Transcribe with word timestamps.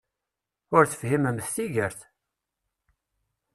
Ur 0.75 0.83
tefhimemt 0.85 1.47
tigert! 1.53 1.99